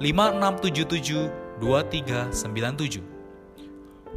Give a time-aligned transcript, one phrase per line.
[0.00, 3.04] 5677 2397.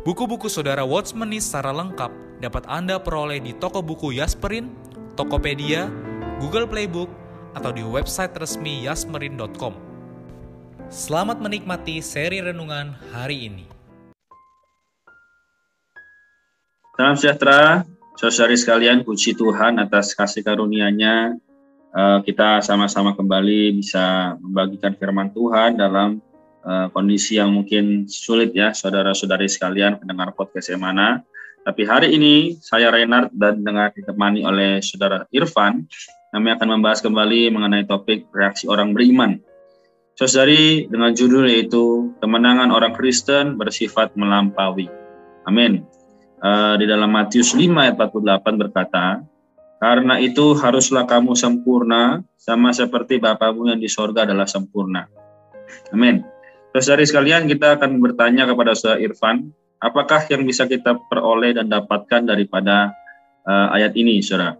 [0.07, 4.71] Buku-buku saudara Watchmeni secara lengkap dapat Anda peroleh di toko buku Yasmerin,
[5.19, 5.91] Tokopedia,
[6.39, 7.11] Google Playbook,
[7.51, 9.75] atau di website resmi yasmerin.com.
[10.87, 13.65] Selamat menikmati seri renungan hari ini.
[16.95, 17.83] Salam sejahtera,
[18.15, 21.35] saudari sekalian, puji Tuhan atas kasih karunia-Nya
[21.93, 26.17] kita sama-sama kembali bisa membagikan firman Tuhan dalam
[26.65, 31.21] uh, kondisi yang mungkin sulit ya, saudara-saudari sekalian pendengar podcast Emana.
[31.63, 35.87] Tapi hari ini saya Renard dan dengan ditemani oleh saudara Irfan,
[36.33, 39.39] kami akan membahas kembali mengenai topik reaksi orang beriman.
[40.19, 44.91] Saudari dengan judul yaitu kemenangan orang Kristen bersifat melampaui.
[45.47, 45.87] Amin.
[46.43, 49.23] Uh, di dalam Matius 5 ayat 48 berkata,
[49.83, 55.11] karena itu haruslah kamu sempurna sama seperti Bapamu yang di sorga adalah sempurna.
[55.91, 56.23] Amin.
[56.71, 59.51] Saudari sekalian kita akan bertanya kepada Saudara Irfan,
[59.83, 62.95] apakah yang bisa kita peroleh dan dapatkan daripada
[63.43, 64.55] uh, ayat ini, Saudara?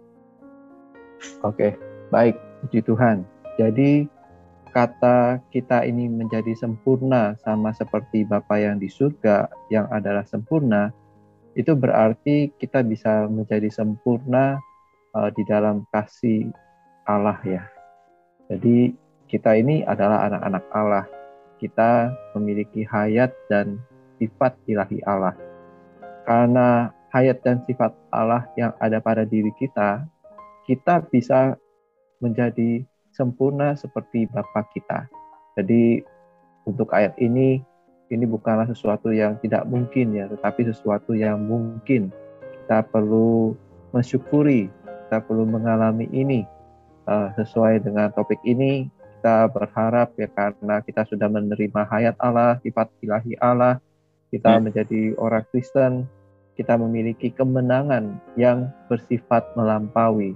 [1.40, 1.72] Oke,
[2.12, 2.36] baik.
[2.60, 3.24] Puji Tuhan.
[3.56, 4.04] Jadi
[4.76, 10.92] kata kita ini menjadi sempurna sama seperti Bapa yang di surga yang adalah sempurna,
[11.56, 14.60] itu berarti kita bisa menjadi sempurna
[15.14, 16.50] uh, di dalam kasih
[17.06, 17.62] Allah ya.
[18.50, 18.92] Jadi
[19.30, 21.04] kita ini adalah anak-anak Allah.
[21.62, 23.80] Kita memiliki hayat dan
[24.20, 25.32] sifat ilahi Allah.
[26.28, 30.04] Karena hayat dan sifat Allah yang ada pada diri kita,
[30.68, 31.56] kita bisa
[32.20, 35.08] menjadi sempurna seperti Bapa kita.
[35.54, 36.02] Jadi
[36.66, 37.62] untuk ayat ini
[38.12, 42.12] ini bukanlah sesuatu yang tidak mungkin ya, tetapi sesuatu yang mungkin.
[42.64, 43.52] Kita perlu
[43.92, 44.72] mensyukuri
[45.14, 46.42] kita perlu mengalami ini
[47.06, 48.90] uh, sesuai dengan topik ini
[49.22, 53.78] kita berharap ya karena kita sudah menerima hayat Allah sifat ilahi Allah
[54.34, 54.62] kita hmm.
[54.66, 56.10] menjadi orang Kristen
[56.58, 60.34] kita memiliki kemenangan yang bersifat melampaui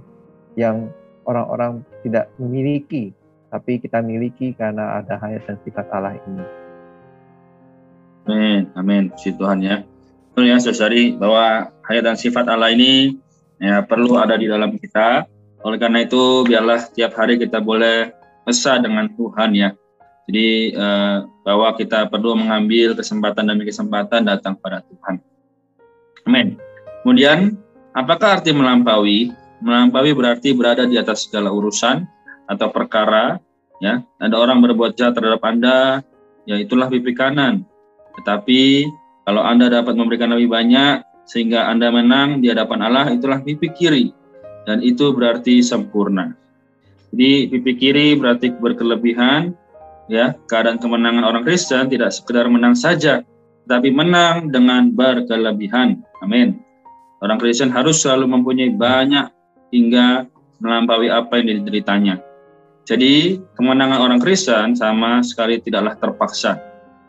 [0.55, 0.87] yang
[1.27, 3.11] orang-orang tidak memiliki
[3.51, 6.45] tapi kita miliki karena ada hayat dan sifat Allah ini.
[8.31, 9.83] Amin, amin, puji Tuhan ya.
[10.31, 13.19] Betul ya, saudari bahwa hayat dan sifat Allah ini
[13.59, 15.27] ya perlu ada di dalam kita.
[15.67, 18.15] Oleh karena itu biarlah tiap hari kita boleh
[18.47, 19.69] mesra dengan Tuhan ya.
[20.31, 25.19] Jadi eh, bahwa kita perlu mengambil kesempatan demi kesempatan datang pada Tuhan.
[26.29, 26.55] Amin.
[27.03, 27.59] Kemudian
[27.91, 29.33] apakah arti melampaui?
[29.59, 32.07] Melampaui berarti berada di atas segala urusan
[32.47, 33.41] atau perkara
[33.83, 33.99] ya.
[34.21, 36.05] Ada orang berbuat jahat terhadap Anda,
[36.45, 37.65] ya itulah pipi kanan.
[38.21, 38.85] Tetapi
[39.25, 44.09] kalau Anda dapat memberikan lebih banyak, sehingga Anda menang di hadapan Allah itulah pipi kiri
[44.65, 46.33] dan itu berarti sempurna.
[47.13, 49.53] Jadi pipi kiri berarti berkelebihan
[50.09, 50.33] ya.
[50.49, 53.21] Keadaan kemenangan orang Kristen tidak sekedar menang saja,
[53.69, 56.01] tapi menang dengan berkelebihan.
[56.25, 56.57] Amin.
[57.21, 59.29] Orang Kristen harus selalu mempunyai banyak
[59.69, 60.25] hingga
[60.59, 62.17] melampaui apa yang dideritanya.
[62.89, 66.57] Jadi kemenangan orang Kristen sama sekali tidaklah terpaksa.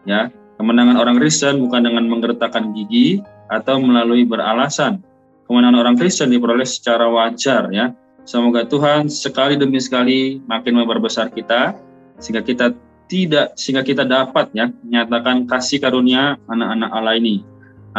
[0.04, 0.28] Ya,
[0.60, 5.02] kemenangan orang Kristen bukan dengan menggertakkan gigi, atau melalui beralasan.
[5.50, 7.90] Kemenangan orang Kristen diperoleh secara wajar ya.
[8.22, 11.74] Semoga Tuhan sekali demi sekali makin memperbesar kita
[12.22, 12.70] sehingga kita
[13.10, 17.42] tidak sehingga kita dapat ya menyatakan kasih karunia anak-anak Allah ini.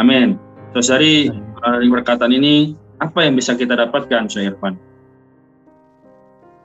[0.00, 0.40] Amin.
[0.72, 1.28] Terus dari
[1.92, 4.80] perkataan ini apa yang bisa kita dapatkan, Syekh Irfan?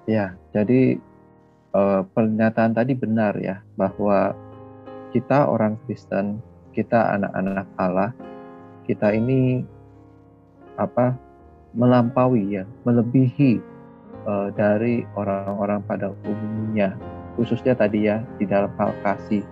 [0.07, 0.95] Ya, jadi
[1.75, 4.31] uh, pernyataan tadi benar ya bahwa
[5.11, 6.39] kita orang Kristen,
[6.71, 8.15] kita anak-anak Allah
[8.87, 9.61] kita ini
[10.79, 11.13] apa
[11.75, 13.59] melampaui ya, melebihi
[14.25, 16.95] uh, dari orang-orang pada umumnya,
[17.35, 19.43] khususnya tadi ya di dalam hal kasih.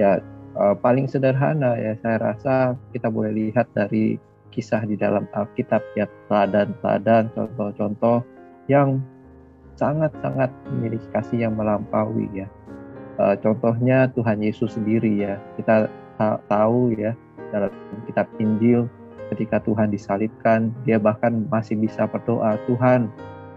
[0.00, 0.18] Ya
[0.58, 4.18] uh, paling sederhana ya saya rasa kita boleh lihat dari
[4.50, 8.22] kisah di dalam Alkitab ya teladan-teladan contoh-contoh
[8.70, 9.02] yang
[9.74, 12.46] sangat-sangat memiliki kasih yang melampaui ya.
[13.14, 15.38] Uh, contohnya Tuhan Yesus sendiri ya.
[15.58, 17.14] Kita ta tahu ya
[17.54, 17.70] dalam
[18.10, 18.90] kitab Injil
[19.30, 23.08] ketika Tuhan disalibkan, dia bahkan masih bisa berdoa, Tuhan,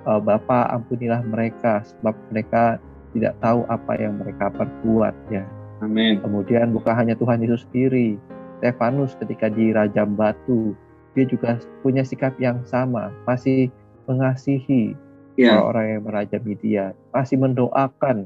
[0.07, 2.79] uh, Bapa ampunilah mereka sebab mereka
[3.11, 5.43] tidak tahu apa yang mereka perbuat ya.
[5.81, 6.21] Amin.
[6.21, 8.17] Kemudian bukan hanya Tuhan Yesus sendiri,
[8.61, 10.73] Stefanus ketika di Rajam Batu,
[11.13, 13.69] dia juga punya sikap yang sama, masih
[14.09, 14.97] mengasihi
[15.37, 15.57] yeah.
[15.57, 18.25] orang-orang yang merajami dia, masih mendoakan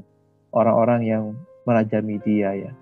[0.52, 1.24] orang-orang yang
[1.68, 2.72] merajami dia ya.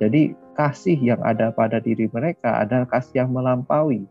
[0.00, 4.04] Jadi kasih yang ada pada diri mereka adalah kasih yang melampaui.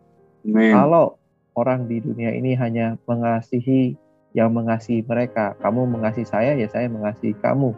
[0.46, 0.74] Amen.
[0.74, 1.22] Kalau
[1.54, 3.94] orang di dunia ini hanya mengasihi
[4.32, 7.76] yang mengasihi mereka, kamu mengasihi saya, ya saya mengasihi kamu.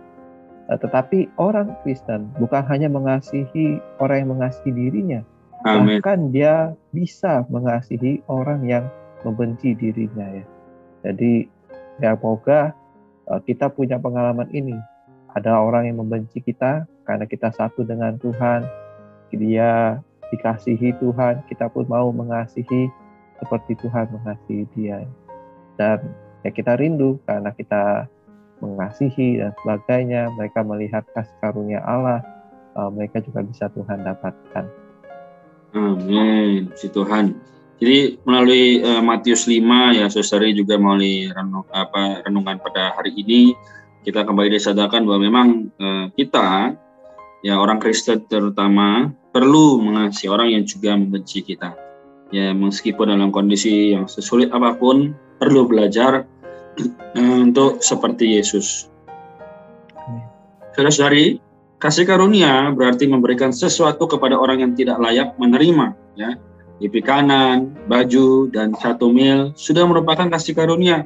[0.69, 5.21] Eh, tetapi orang Kristen bukan hanya mengasihi orang yang mengasihi dirinya,
[5.65, 6.00] Amen.
[6.00, 8.85] bahkan dia bisa mengasihi orang yang
[9.25, 10.45] membenci dirinya ya.
[11.03, 11.50] Jadi
[12.00, 12.71] ya moga
[13.27, 14.77] eh, kita punya pengalaman ini.
[15.33, 18.63] Ada orang yang membenci kita, karena kita satu dengan Tuhan,
[19.33, 20.00] dia
[20.33, 22.89] dikasihi Tuhan, kita pun mau mengasihi
[23.41, 25.03] seperti Tuhan mengasihi dia.
[25.75, 26.00] Dan
[26.45, 28.07] ya kita rindu karena kita
[28.63, 32.23] mengasihi dan sebagainya, mereka melihat kasih karunia Allah,
[32.79, 34.65] uh, mereka juga bisa Tuhan dapatkan.
[35.73, 37.35] Amin, si Tuhan.
[37.83, 43.51] Jadi melalui uh, Matius 5 ya saudari juga melalui renung, apa, renungan pada hari ini
[44.07, 45.47] kita kembali disadarkan bahwa memang
[45.81, 46.77] uh, kita
[47.43, 51.75] ya orang Kristen terutama perlu mengasihi orang yang juga membenci kita.
[52.33, 56.25] Ya meskipun dalam kondisi yang sesulit apa pun perlu belajar
[57.45, 58.89] untuk seperti Yesus.
[60.73, 61.37] Saudara-saudari,
[61.77, 66.33] kasih karunia berarti memberikan sesuatu kepada orang yang tidak layak menerima, ya.
[66.81, 71.05] Pipi kanan, baju, dan satu mil sudah merupakan kasih karunia,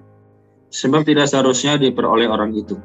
[0.72, 2.76] sebab tidak seharusnya diperoleh orang itu.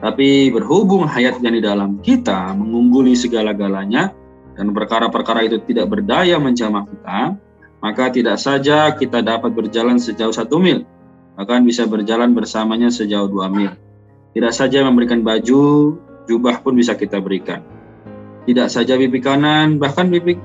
[0.00, 4.16] Tapi berhubung hayat yang di dalam kita mengungguli segala-galanya
[4.56, 7.36] dan perkara-perkara itu tidak berdaya menjamah kita,
[7.84, 10.84] maka tidak saja kita dapat berjalan sejauh satu mil,
[11.36, 13.72] bahkan bisa berjalan bersamanya sejauh dua mil.
[14.30, 15.96] Tidak saja memberikan baju,
[16.30, 17.60] jubah pun bisa kita berikan.
[18.46, 20.38] Tidak saja pipi kanan, bahkan pipi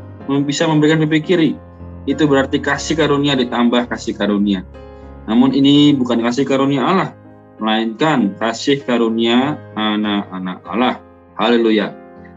[0.44, 1.52] bisa memberikan pipi kiri.
[2.06, 4.66] Itu berarti kasih karunia ditambah kasih karunia.
[5.26, 7.10] Namun ini bukan kasih karunia Allah,
[7.58, 10.96] melainkan kasih karunia anak-anak Allah.
[11.36, 11.92] Haleluya.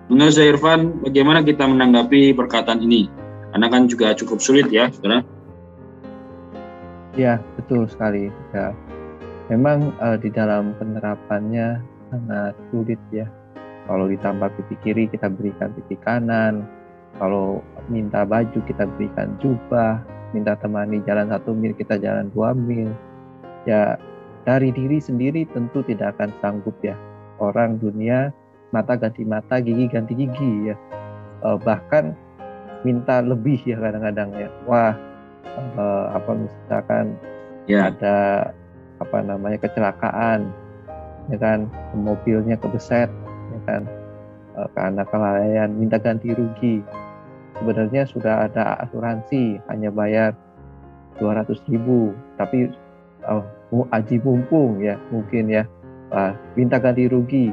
[0.08, 3.12] Menurut saya Irfan, bagaimana kita menanggapi perkataan ini?
[3.52, 5.20] Karena kan juga cukup sulit ya, saudara.
[7.12, 8.32] Ya, betul sekali.
[8.56, 8.73] Ya.
[9.52, 13.29] Memang uh, di dalam penerapannya sangat sulit ya.
[13.88, 16.64] Kalau ditambah pipi kiri kita berikan pipi kanan.
[17.17, 20.00] Kalau minta baju kita berikan jubah.
[20.36, 22.92] Minta temani jalan satu mil kita jalan dua mil.
[23.64, 23.96] Ya
[24.48, 26.96] dari diri sendiri tentu tidak akan sanggup ya.
[27.38, 28.32] Orang dunia
[28.72, 30.76] mata ganti mata, gigi ganti gigi ya.
[31.44, 32.12] Uh, bahkan
[32.82, 34.48] minta lebih ya kadang-kadang ya.
[34.66, 34.94] Wah,
[35.78, 37.16] uh, apa misalkan
[37.66, 37.90] ya.
[37.90, 38.16] ada
[38.98, 40.50] apa namanya kecelakaan,
[41.30, 43.11] ya kan mobilnya kebeset,
[43.54, 43.82] ya kan
[44.58, 46.82] uh, karena kelalaian minta ganti rugi.
[47.58, 50.30] Sebenarnya sudah ada asuransi hanya bayar
[51.18, 52.70] 200 ribu, tapi
[53.26, 53.42] uh,
[53.90, 55.66] aji mumpung ya mungkin ya.
[56.08, 57.52] Uh, minta ganti rugi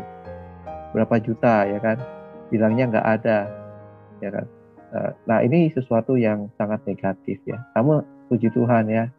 [0.94, 1.98] berapa juta ya kan?
[2.54, 3.38] Bilangnya nggak ada
[4.22, 4.46] ya kan?
[4.94, 7.58] Uh, nah ini sesuatu yang sangat negatif ya.
[7.74, 9.10] Namun puji Tuhan ya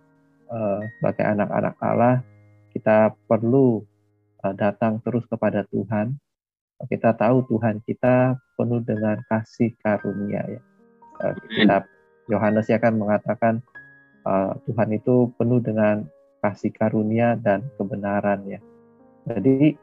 [0.54, 2.22] uh, sebagai anak-anak Allah
[2.70, 3.82] kita perlu
[4.46, 6.14] uh, datang terus kepada Tuhan.
[6.76, 10.60] Kita tahu Tuhan kita penuh dengan kasih karunia ya
[11.22, 11.88] uh, kitab
[12.26, 13.62] Yohanes ya kan mengatakan
[14.26, 16.04] uh, Tuhan itu penuh dengan
[16.42, 18.60] kasih karunia dan kebenaran ya.
[19.26, 19.74] Jadi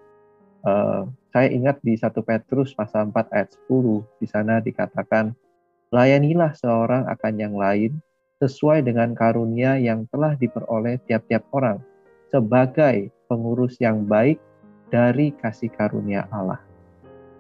[0.63, 5.36] uh, saya ingat di 1 Petrus pasal 4 ayat 10 di sana dikatakan
[5.90, 8.00] layanilah seorang akan yang lain
[8.44, 11.80] sesuai dengan karunia yang telah diperoleh tiap-tiap orang
[12.34, 14.42] sebagai pengurus yang baik
[14.90, 16.60] dari kasih karunia Allah.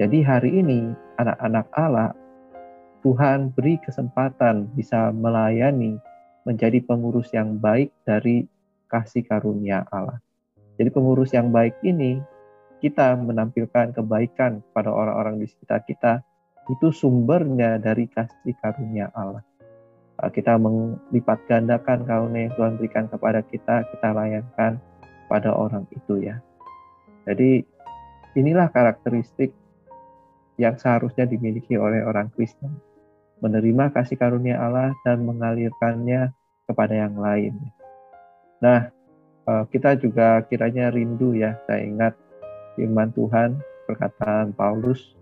[0.01, 0.89] Jadi hari ini
[1.21, 2.17] anak-anak Allah
[3.03, 5.99] Tuhan beri kesempatan bisa melayani
[6.47, 8.47] menjadi pengurus yang baik dari
[8.87, 10.23] kasih karunia Allah.
[10.79, 12.23] Jadi pengurus yang baik ini
[12.79, 16.23] kita menampilkan kebaikan pada orang-orang di sekitar kita
[16.71, 19.43] itu sumbernya dari kasih karunia Allah.
[20.23, 24.79] Ah, kita melipat gandakan karunia yang Tuhan berikan kepada kita, kita layankan
[25.27, 26.39] pada orang itu ya.
[27.27, 27.67] Jadi
[28.39, 29.51] inilah karakteristik
[30.55, 32.92] yang seharusnya dimiliki oleh orang Kristen.
[33.43, 36.31] Menerima kasih karunia Allah dan mengalirkannya
[36.63, 37.59] kepada yang lain.
[38.63, 38.87] Nah,
[39.43, 42.15] eh, kita juga kiranya rindu ya, saya ingat
[42.79, 45.19] firman Tuhan, perkataan Paulus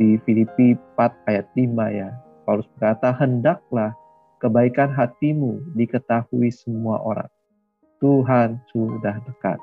[0.00, 2.08] di Filipi 4 ayat 5 ya.
[2.48, 3.92] Paulus berkata, hendaklah
[4.40, 7.30] kebaikan hatimu diketahui semua orang.
[8.02, 9.60] Tuhan sudah dekat.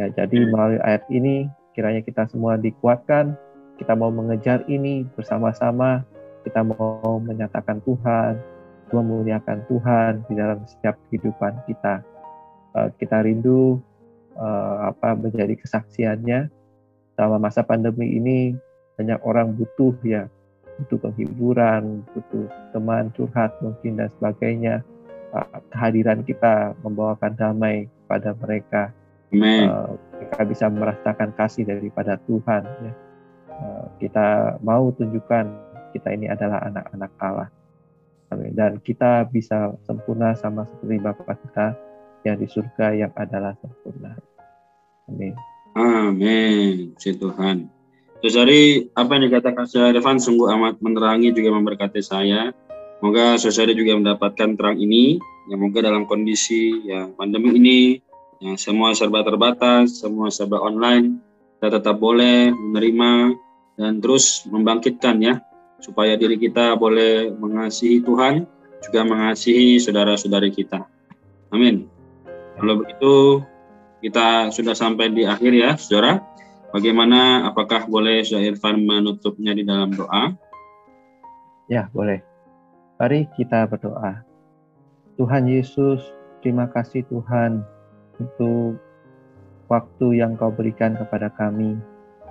[0.00, 1.44] Ya, jadi melalui ayat ini
[1.76, 3.36] kiranya kita semua dikuatkan,
[3.76, 6.08] kita mau mengejar ini bersama-sama,
[6.42, 8.38] kita mau menyatakan Tuhan,
[8.90, 12.02] memuliakan Tuhan di dalam setiap kehidupan kita.
[12.70, 13.82] Uh, kita rindu
[14.38, 16.46] uh, apa menjadi kesaksiannya
[17.18, 18.54] selama masa pandemi ini
[18.94, 20.30] banyak orang butuh ya
[20.80, 24.80] butuh penghiburan, butuh teman curhat mungkin dan sebagainya.
[25.30, 28.90] Uh, kehadiran kita membawakan damai pada mereka.
[29.30, 29.70] Amen.
[29.70, 32.66] Uh, mereka bisa merasakan kasih daripada Tuhan.
[32.66, 32.92] Ya.
[33.46, 37.48] Uh, kita mau tunjukkan kita ini adalah anak-anak Allah.
[38.30, 38.54] Amin.
[38.54, 41.74] Dan kita bisa sempurna sama seperti Bapak kita
[42.22, 44.14] yang di surga yang adalah sempurna.
[45.10, 45.34] Amin.
[45.74, 46.94] Amin.
[46.98, 47.66] Si Tuhan.
[48.20, 48.36] Terus
[48.92, 52.52] apa yang dikatakan Saudara Irfan sungguh amat menerangi juga memberkati saya.
[53.00, 55.16] Semoga saudara juga mendapatkan terang ini.
[55.48, 57.80] Yang moga dalam kondisi yang pandemi ini,
[58.44, 61.18] yang semua serba terbatas, semua serba online,
[61.58, 63.34] kita tetap boleh menerima
[63.80, 65.40] dan terus membangkitkan ya,
[65.80, 68.44] supaya diri kita boleh mengasihi Tuhan,
[68.80, 70.84] juga mengasihi saudara-saudari kita.
[71.52, 71.88] Amin.
[72.56, 73.40] Kalau begitu,
[74.00, 76.20] kita sudah sampai di akhir ya, saudara.
[76.70, 77.50] Bagaimana?
[77.50, 80.32] Apakah boleh Syah Irfan menutupnya di dalam doa?
[81.66, 82.22] Ya, boleh.
[83.00, 84.22] Mari kita berdoa.
[85.18, 86.00] Tuhan Yesus,
[86.40, 87.64] terima kasih Tuhan
[88.20, 88.80] untuk
[89.72, 91.76] waktu yang kau berikan kepada kami.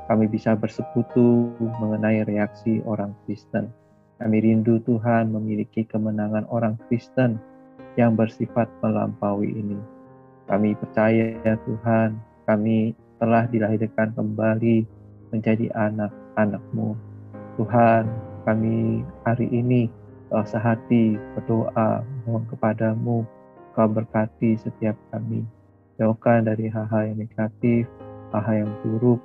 [0.10, 3.70] Kami bisa bersekutu mengenai reaksi orang Kristen.
[4.18, 7.38] Kami rindu Tuhan memiliki kemenangan orang Kristen
[7.94, 9.78] yang bersifat melampaui ini.
[10.50, 12.18] Kami percaya ya Tuhan,
[12.50, 14.82] kami telah dilahirkan kembali
[15.30, 16.98] menjadi anak-anakmu.
[17.62, 18.10] Tuhan,
[18.50, 19.94] kami hari ini
[20.42, 23.22] sehati berdoa mohon kepadamu,
[23.78, 25.46] kau berkati setiap kami.
[26.02, 27.86] Jauhkan dari hal-hal yang negatif,
[28.34, 29.22] hal-hal yang buruk.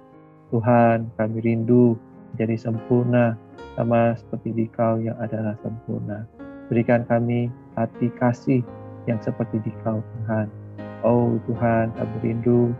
[0.52, 1.96] Tuhan, kami rindu
[2.34, 3.38] menjadi sempurna
[3.78, 6.26] sama seperti di kau yang adalah sempurna.
[6.68, 8.60] Berikan kami hati kasih
[9.04, 10.46] yang seperti di kau Tuhan.
[11.04, 12.72] Oh Tuhan, kami rindu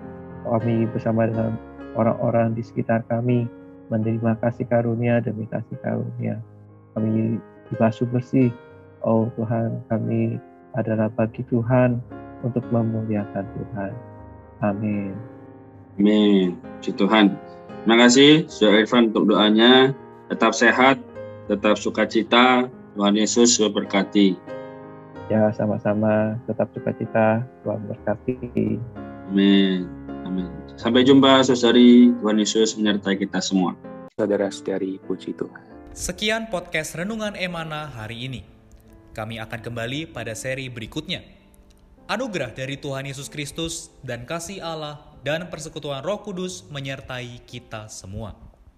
[0.44, 1.56] kami bersama dengan
[1.97, 3.49] orang-orang di sekitar kami
[3.88, 6.40] menerima kasih karunia demi kasih karunia.
[6.97, 7.40] Kami
[7.73, 8.52] dibasuh bersih.
[9.04, 10.40] Oh Tuhan, kami
[10.75, 12.00] adalah bagi Tuhan
[12.40, 13.92] untuk memuliakan Tuhan.
[14.64, 15.34] Amin.
[15.98, 16.58] Amin.
[16.80, 17.34] Puji Tuhan.
[17.84, 19.92] Terima kasih Saudara Irfan untuk doanya.
[20.32, 20.98] Tetap sehat,
[21.46, 22.66] tetap sukacita.
[22.94, 24.38] Tuhan Yesus berkati.
[25.28, 26.38] Ya, sama-sama.
[26.48, 27.42] Tetap sukacita.
[27.66, 28.80] Tuhan berkati.
[29.30, 29.86] Amin.
[30.24, 30.48] Amin.
[30.80, 32.10] Sampai jumpa saudari.
[32.18, 33.76] Tuhan Yesus menyertai kita semua.
[34.16, 35.62] Saudara-saudari, puji Tuhan.
[35.94, 38.40] Sekian podcast Renungan Emana hari ini.
[39.14, 41.22] Kami akan kembali pada seri berikutnya.
[42.10, 48.53] Anugerah dari Tuhan Yesus Kristus dan kasih Allah dan persekutuan Roh Kudus menyertai kita semua.